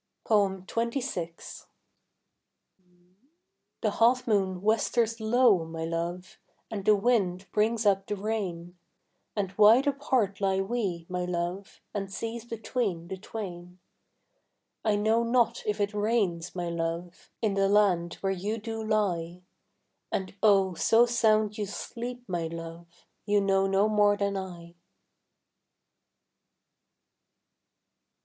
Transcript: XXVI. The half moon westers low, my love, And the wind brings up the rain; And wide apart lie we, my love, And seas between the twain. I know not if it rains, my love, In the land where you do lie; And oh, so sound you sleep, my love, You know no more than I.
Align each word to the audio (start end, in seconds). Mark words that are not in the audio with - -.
XXVI. 0.25 1.65
The 3.81 3.91
half 3.91 4.25
moon 4.27 4.63
westers 4.63 5.19
low, 5.19 5.63
my 5.63 5.85
love, 5.85 6.39
And 6.71 6.85
the 6.85 6.95
wind 6.95 7.45
brings 7.51 7.85
up 7.85 8.07
the 8.07 8.15
rain; 8.15 8.79
And 9.35 9.55
wide 9.59 9.85
apart 9.85 10.41
lie 10.41 10.59
we, 10.59 11.05
my 11.07 11.25
love, 11.25 11.81
And 11.93 12.11
seas 12.11 12.45
between 12.45 13.09
the 13.09 13.17
twain. 13.17 13.77
I 14.83 14.95
know 14.95 15.21
not 15.21 15.61
if 15.67 15.79
it 15.79 15.93
rains, 15.93 16.55
my 16.55 16.67
love, 16.69 17.29
In 17.43 17.53
the 17.53 17.69
land 17.69 18.15
where 18.21 18.31
you 18.33 18.57
do 18.57 18.83
lie; 18.83 19.43
And 20.11 20.33
oh, 20.41 20.73
so 20.73 21.05
sound 21.05 21.59
you 21.59 21.67
sleep, 21.67 22.27
my 22.27 22.47
love, 22.47 23.05
You 23.27 23.39
know 23.39 23.67
no 23.67 23.87
more 23.87 24.17
than 24.17 24.35
I. 24.35 24.73